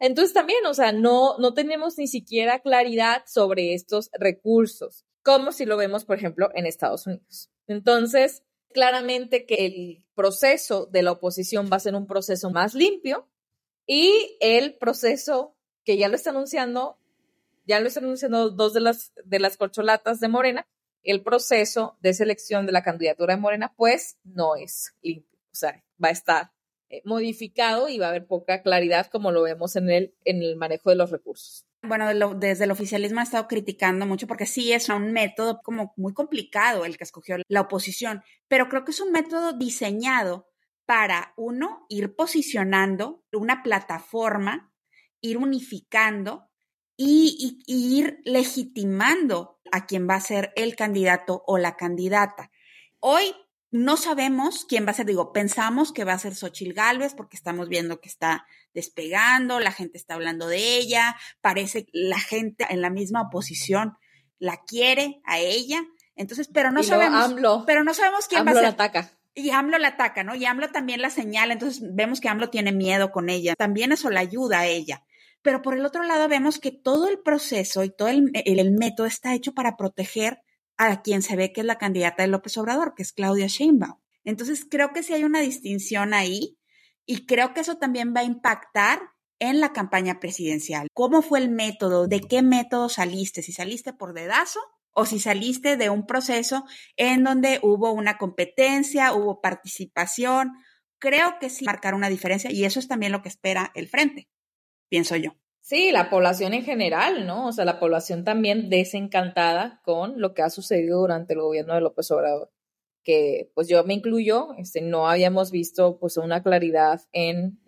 [0.00, 5.64] Entonces también, o sea, no, no tenemos ni siquiera claridad sobre estos recursos, como si
[5.64, 7.50] lo vemos, por ejemplo, en Estados Unidos.
[7.68, 8.42] Entonces,
[8.72, 13.28] claramente que el proceso de la oposición va a ser un proceso más limpio,
[13.86, 16.98] y el proceso que ya lo está anunciando,
[17.66, 20.66] ya lo están anunciando dos de las, de las corcholatas de Morena,
[21.02, 25.38] el proceso de selección de la candidatura de Morena, pues no es limpio.
[25.52, 26.52] O sea, va a estar
[26.88, 30.56] eh, modificado y va a haber poca claridad como lo vemos en el, en el
[30.56, 31.66] manejo de los recursos.
[31.84, 36.14] Bueno, desde el oficialismo ha estado criticando mucho porque sí es un método como muy
[36.14, 40.46] complicado el que escogió la oposición, pero creo que es un método diseñado
[40.86, 44.72] para, uno, ir posicionando una plataforma,
[45.20, 46.48] ir unificando
[46.96, 52.52] y, ir legitimando a quien va a ser el candidato o la candidata.
[53.00, 53.34] Hoy
[53.72, 57.36] no sabemos quién va a ser, digo, pensamos que va a ser Xochil Gálvez porque
[57.36, 62.66] estamos viendo que está despegando, la gente está hablando de ella, parece que la gente
[62.68, 63.96] en la misma oposición
[64.38, 65.82] la quiere a ella.
[66.16, 67.34] Entonces, pero no sabemos,
[67.66, 68.62] pero no sabemos quién va a ser.
[68.62, 69.10] La ataca.
[69.34, 70.34] Y AMLO la ataca, ¿no?
[70.34, 73.54] Y AMLO también la señala, entonces vemos que AMLO tiene miedo con ella.
[73.56, 75.02] También eso la ayuda a ella.
[75.40, 79.34] Pero por el otro lado vemos que todo el proceso y todo el, método está
[79.34, 80.42] hecho para proteger
[80.76, 84.00] a quien se ve que es la candidata de López Obrador, que es Claudia Sheinbaum.
[84.24, 86.58] Entonces creo que sí hay una distinción ahí
[87.06, 89.00] y creo que eso también va a impactar
[89.38, 90.86] en la campaña presidencial.
[90.94, 92.06] ¿Cómo fue el método?
[92.06, 93.42] ¿De qué método saliste?
[93.42, 94.60] Si saliste por dedazo
[94.92, 96.64] o si saliste de un proceso
[96.96, 100.52] en donde hubo una competencia, hubo participación,
[100.98, 104.28] creo que sí marcar una diferencia y eso es también lo que espera el frente,
[104.88, 105.41] pienso yo.
[105.62, 107.46] Sí, la población en general, ¿no?
[107.46, 111.80] O sea, la población también desencantada con lo que ha sucedido durante el gobierno de
[111.80, 112.50] López Obrador,
[113.04, 117.60] que pues yo me incluyo, este, no habíamos visto pues una claridad en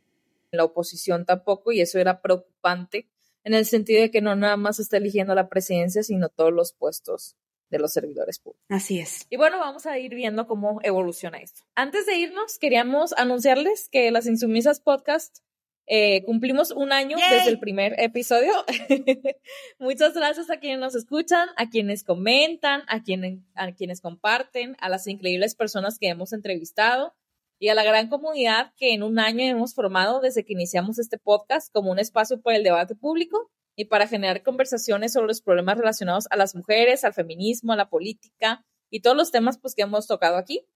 [0.50, 3.08] la oposición tampoco y eso era preocupante
[3.44, 6.72] en el sentido de que no nada más está eligiendo la presidencia, sino todos los
[6.72, 7.36] puestos
[7.70, 8.66] de los servidores públicos.
[8.70, 9.26] Así es.
[9.30, 11.62] Y bueno, vamos a ir viendo cómo evoluciona esto.
[11.76, 15.38] Antes de irnos, queríamos anunciarles que las Insumisas Podcast
[15.86, 18.52] eh, cumplimos un año desde el primer episodio.
[19.78, 24.88] Muchas gracias a quienes nos escuchan, a quienes comentan, a quienes, a quienes comparten, a
[24.88, 27.14] las increíbles personas que hemos entrevistado
[27.58, 31.18] y a la gran comunidad que en un año hemos formado desde que iniciamos este
[31.18, 35.78] podcast como un espacio para el debate público y para generar conversaciones sobre los problemas
[35.78, 39.82] relacionados a las mujeres, al feminismo, a la política y todos los temas pues, que
[39.82, 40.66] hemos tocado aquí.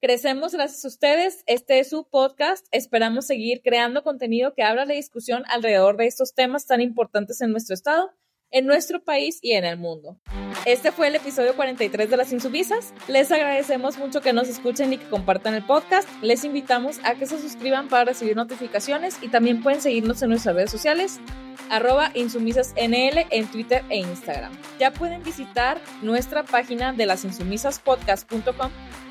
[0.00, 1.42] Crecemos gracias a ustedes.
[1.46, 2.66] Este es su podcast.
[2.70, 7.50] Esperamos seguir creando contenido que habla de discusión alrededor de estos temas tan importantes en
[7.50, 8.10] nuestro estado
[8.50, 10.18] en nuestro país y en el mundo.
[10.64, 12.94] Este fue el episodio 43 de Las Insubisas.
[13.08, 16.08] Les agradecemos mucho que nos escuchen y que compartan el podcast.
[16.22, 20.54] Les invitamos a que se suscriban para recibir notificaciones y también pueden seguirnos en nuestras
[20.54, 21.20] redes sociales
[21.68, 24.52] arroba insumisasnl en Twitter e Instagram.
[24.78, 28.70] Ya pueden visitar nuestra página de lasinsumisaspodcast.com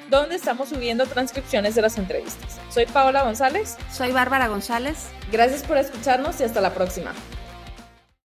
[0.10, 2.60] donde estamos subiendo transcripciones de las entrevistas.
[2.70, 3.78] Soy Paola González.
[3.91, 5.10] Soy Bárbara González.
[5.32, 7.14] Gracias por escucharnos y hasta la próxima.